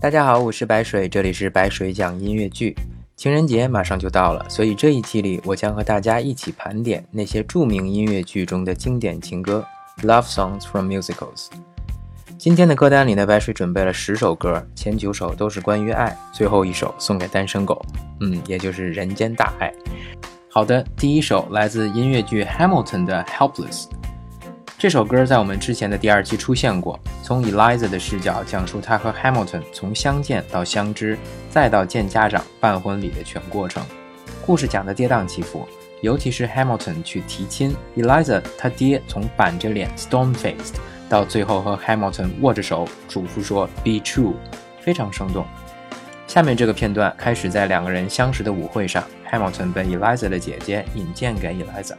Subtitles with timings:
[0.00, 2.74] 大家好，我是白水，这里是白水讲音乐剧。
[3.16, 9.62] 情人节马上就到了，所以这一期里我将和大家一起盘点那些著名音乐剧中的经典情歌
[9.98, 11.48] （Love Songs from Musicals）。
[12.38, 17.84] 今天的歌单里呢，白水准备了十首歌，前九首都是关于爱，最后一首送给单身狗，
[18.20, 19.70] 嗯，也就是人间大爱。
[20.50, 23.84] 好的，第一首来自音乐剧《Hamilton》的《Helpless》。
[24.80, 31.18] 这首歌在我们之前的第二期出现过，从 Eliza 的视角讲述她和 Hamilton 从相见到相知，
[31.50, 33.84] 再到见家长、办婚礼的全过程。
[34.40, 35.68] 故事讲的跌宕起伏，
[36.00, 40.76] 尤其是 Hamilton 去提亲，Eliza 他爹从板着脸 （stone faced）
[41.10, 44.32] 到最后和 Hamilton 握着手嘱咐说 “Be true”，
[44.80, 45.44] 非常生动。
[46.26, 51.96] 下面这个片段开始在两个人相识的舞会上，Hamilton 被 Eliza 的姐姐引荐给 Eliza。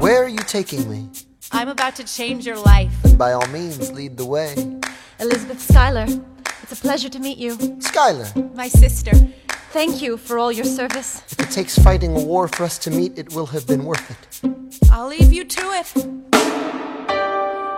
[0.00, 1.10] Where are you taking me?
[1.52, 2.92] I'm about to change your life.
[3.02, 4.54] Then by all means, lead the way.
[5.20, 6.06] Elizabeth Schuyler,
[6.62, 7.56] it's a pleasure to meet you.
[7.56, 9.12] Skylar, My sister.
[9.70, 11.22] Thank you for all your service.
[11.30, 14.10] if it takes fighting a war for us to meet, it will have been worth
[14.10, 14.40] it.
[14.90, 15.86] I'll leave you to it.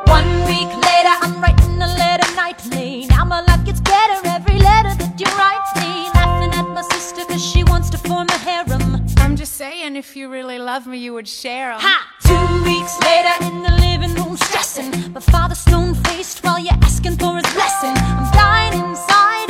[0.08, 3.06] One week later, I'm writing a letter nightly.
[3.06, 6.13] Now my life gets better every letter that you write me.
[9.64, 11.80] Saying, if you really love me, you would share 'em.
[11.80, 11.96] Ha!
[12.30, 14.90] Two weeks later in the living room stressing.
[15.14, 17.94] My father stone faced while you're asking for his blessing.
[17.96, 19.43] I'm dying inside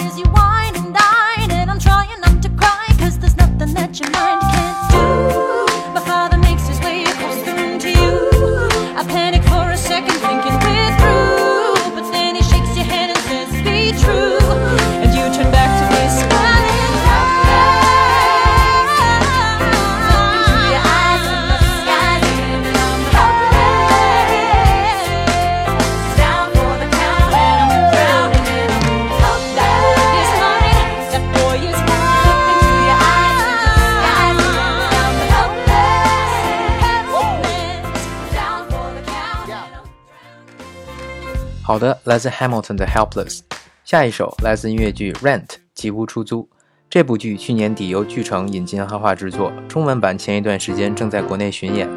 [41.66, 43.38] 好的，来自 Hamilton 的《Helpless》。
[43.86, 46.46] 下一首来自音乐剧《Rent》吉屋出租。
[46.90, 51.88] 这部剧去年底由剧城引进汉化制作，中文版前一段时间正在国内巡演。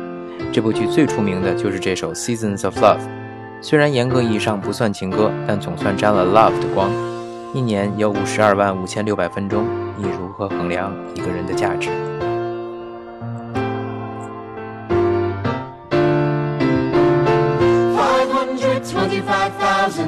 [0.54, 3.00] 这部剧最出名的就是这首《Seasons of Love》，
[3.62, 6.90] 虽然严格意义上不算情歌，但总算沾了 love 的光。
[7.54, 9.68] 一年有五十二万五千六百分钟，
[9.98, 11.90] 你如何衡量一个人的价值？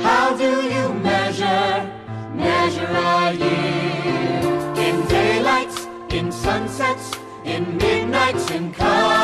[0.01, 1.91] How do you measure,
[2.33, 4.41] measure a year?
[4.77, 7.11] In daylights, in sunsets,
[7.43, 9.16] in midnights, in cups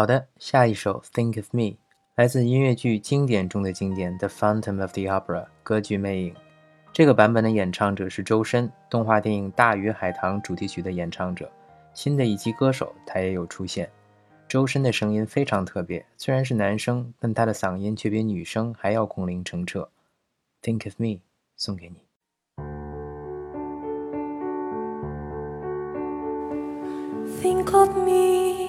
[0.00, 1.62] 好的，下一首《Think of Me》
[2.14, 6.32] 来自音乐剧经典中的经典《The Phantom of the Opera》歌剧《魅影》。
[6.90, 11.52] 这个版本的演唱者是周深，动画电影《大鱼海棠》主题曲的演唱者。
[11.92, 13.90] 新的一期歌手他也有出现。
[14.48, 19.86] 周深的声音非常特别，虽然是男生，但他的嗓音却比女生还要空灵澄澈。
[20.66, 21.06] 《Think of Me》
[21.58, 21.96] 送给你。
[27.42, 28.59] Think of me,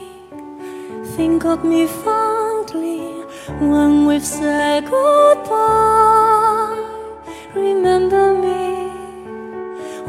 [1.22, 3.02] think of me fondly
[3.70, 6.80] when we've said goodbye.
[7.54, 8.64] Remember me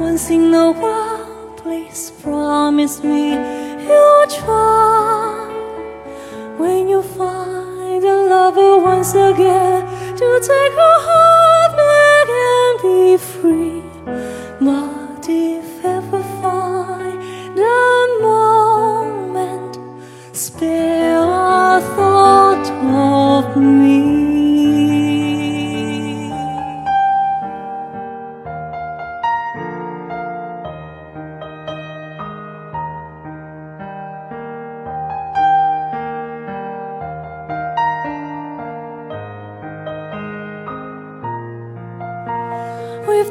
[0.06, 3.24] once in a while, please promise me
[3.86, 5.28] you'll try.
[6.62, 9.80] When you find a lover once again
[10.20, 11.21] to take your heart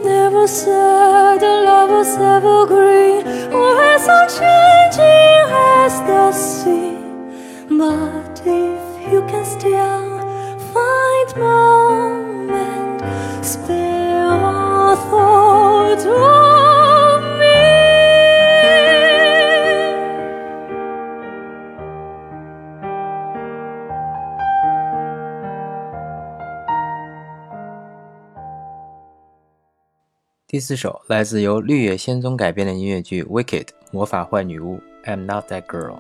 [0.03, 3.21] never said the love was evergreen
[3.53, 5.47] or as unchanging
[5.83, 6.97] as the sea.
[7.69, 10.19] But if you can still
[10.73, 11.80] find moment,
[30.51, 35.98] 第四首来自由绿野仙踪改编的音乐剧《Wicked》魔法坏女巫 I'm Not That Girl，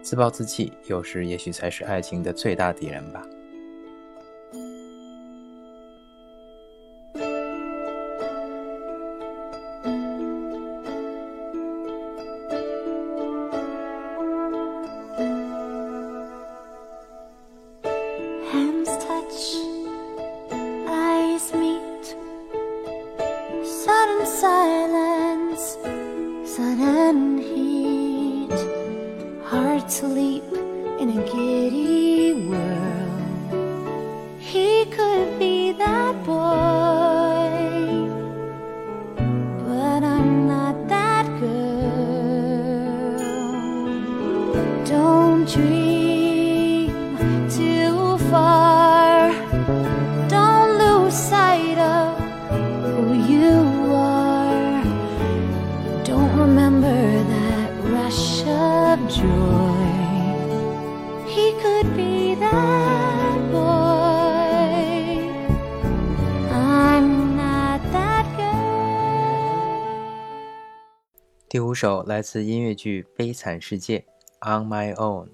[0.00, 3.22] 自暴自弃，有时也许才是爱情的最大敌人吧。
[24.20, 25.78] Sudden silence,
[26.44, 28.52] sudden heat.
[29.44, 30.49] Hearts leap
[71.50, 74.04] 第五首来自音乐剧《悲惨世界》
[74.62, 75.30] On My Own，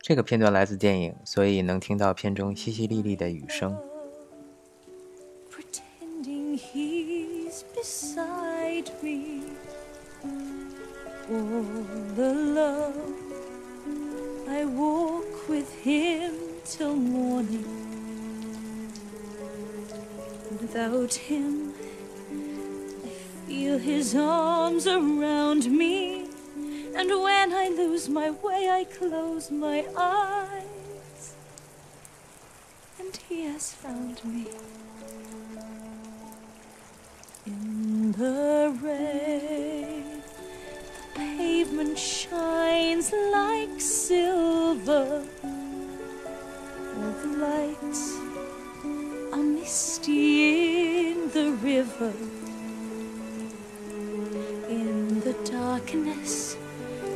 [0.00, 3.78] 这个片段来自电影，所以能听到片中淅淅沥沥的雨声。
[23.46, 26.26] Feel his arms around me.
[26.94, 31.34] And when I lose my way, I close my eyes.
[33.00, 34.46] And he has found me.
[37.46, 40.22] In the rain,
[41.14, 45.24] the pavement shines like silver.
[46.96, 48.18] All the lights
[49.32, 52.12] are misty in the river.
[55.82, 56.56] Darkness,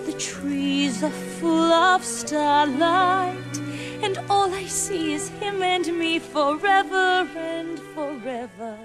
[0.05, 1.11] the trees are
[1.41, 3.35] full of starlight.
[4.03, 8.77] And all I see is him and me forever and forever.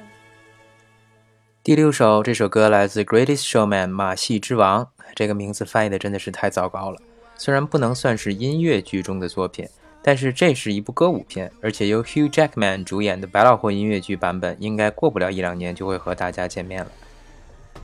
[1.64, 6.98] 第六首，这首歌来自《Greatest Showman》马戏之王，这个名字翻译的真的是太糟糕了。
[7.36, 9.68] 虽然不能算是音乐剧中的作品，
[10.02, 16.92] 但是这是一部歌舞片，而且由 Hugh Jackman 主演的百老汇音乐剧版本，应该过不了一两年就会和大家见面了。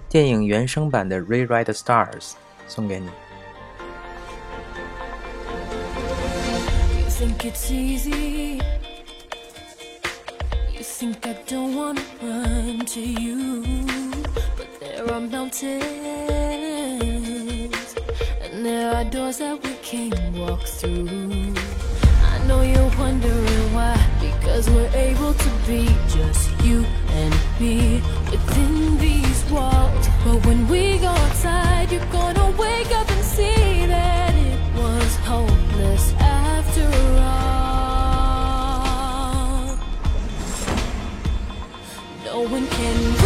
[0.08, 2.08] 电影原声版的《Rewrite the Stars》
[2.68, 3.06] 送给你。
[6.99, 8.61] You think it's easy.
[10.72, 13.62] You think I don't wanna run to you.
[14.56, 15.80] But there are mountains.
[18.42, 21.08] And there are doors that we can't walk through.
[21.08, 23.96] I know you're wondering why.
[24.20, 31.07] Because we're able to be just you and me within these But when we go
[31.07, 36.85] outside, you're gonna wake up and see that it was hopeless after
[37.23, 37.47] all.
[42.25, 43.16] No one can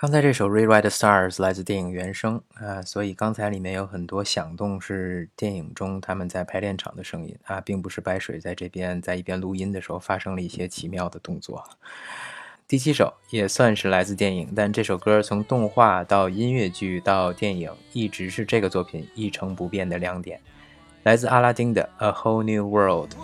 [0.00, 11.64] 刚才这首《Rewrite Stars》来自电影原声啊，所以刚才里面有很多响动是电影中他们在排练场的声音啊，并不是白水在这边在一边录音的时候发生了一些奇妙的动作。
[12.68, 20.40] 第七首也算是来自电影，但这首歌从动画到音乐剧到电影，一直是这个作品一成不变的亮点，
[21.02, 23.14] 来自阿拉丁的《A Whole New World》。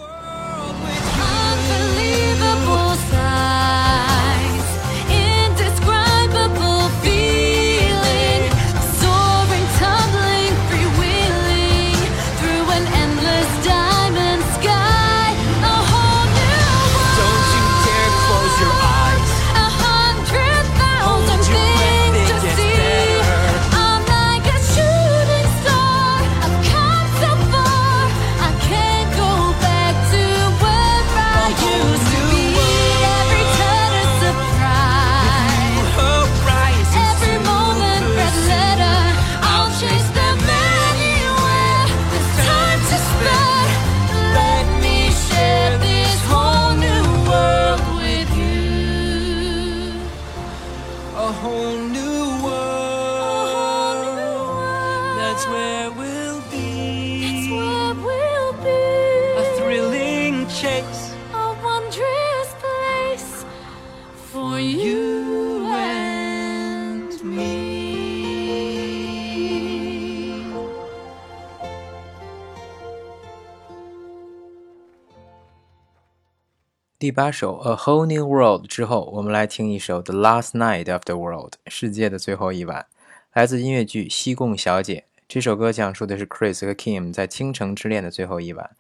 [77.05, 82.87] 第八首《A Whole New World》之后，我们来听一首《The Last Night of the World》世界的最后一晚，
[83.35, 85.05] 来自音乐剧《西贡小姐》。
[85.29, 88.71] 这首歌讲述的是 Chris 和 Kim 在倾城之恋的最后一晚，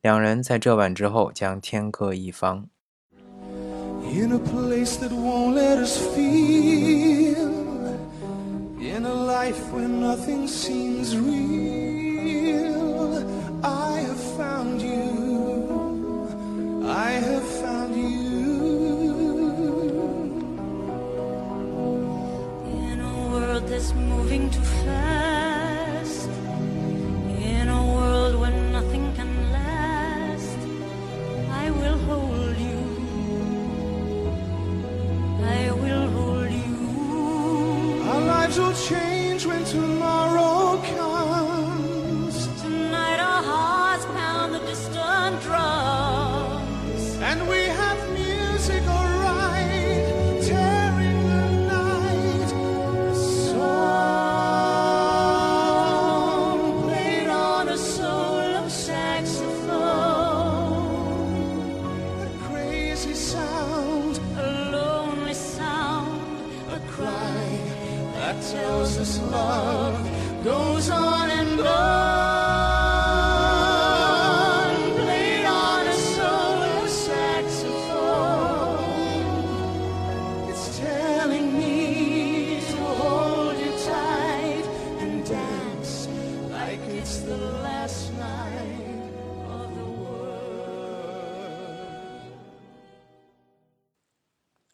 [0.00, 2.70] 两人在这晚之后将天各一方。
[3.12, 7.50] In a place that won't let us feel.
[8.80, 12.07] In a life where nothing seems real.
[24.28, 24.77] Moving too fast,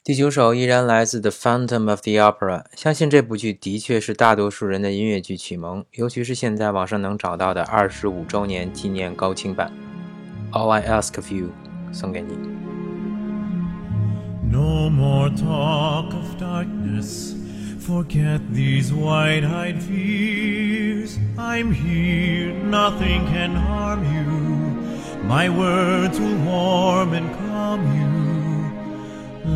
[0.04, 9.72] 第九首依然来自《The Phantom of the Opera》，相信这部剧的确是大多数人的音乐剧启蒙，尤其是现在网上能找到的二十五周年纪念高清版。
[10.51, 11.50] All I Ask of You，
[11.92, 12.36] 送给你。
[14.51, 17.36] No more talk of darkness.
[17.80, 21.18] Forget these wide eyed fears.
[21.38, 24.24] I'm here, nothing can harm you.
[25.28, 28.12] My words will warm and calm you.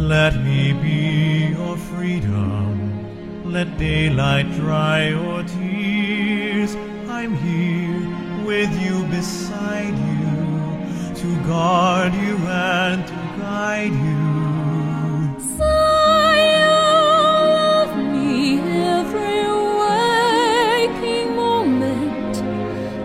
[0.09, 3.53] Let me be your freedom.
[3.53, 6.75] Let daylight dry your tears.
[7.11, 8.09] I'm here
[8.47, 14.29] with you beside you to guard you and to guide you.
[17.85, 18.61] of me
[18.97, 19.45] every
[19.83, 22.35] waking moment.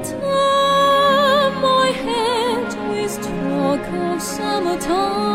[0.08, 1.92] Turn my
[2.92, 5.33] with talk of summertime.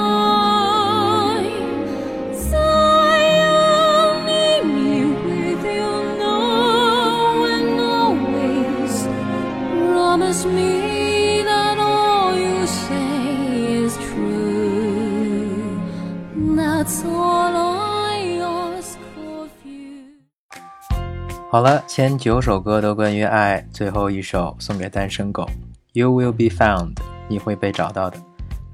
[21.98, 25.50] 前九首歌都关于爱，最后一首送给单身狗。
[25.94, 26.92] You will be found，
[27.26, 28.16] 你会被找到的。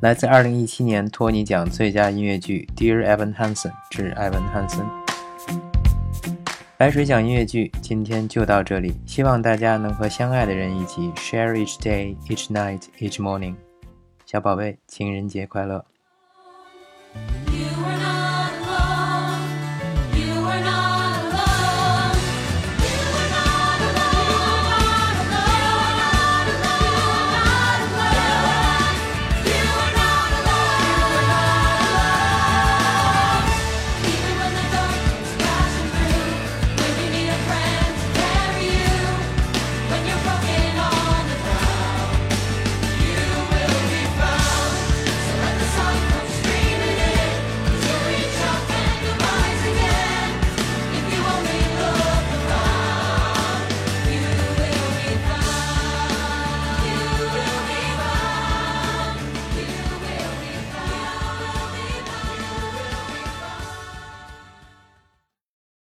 [0.00, 4.84] 来自2017年托尼奖最佳音乐剧《Dear Evan Hansen》致艾文·汉森。
[6.76, 8.94] 白水讲音乐剧，今天就到这里。
[9.06, 13.54] 希望大家能和相爱的人一起 share each day, each night, each morning。
[14.26, 15.82] 小宝贝，情人节快乐！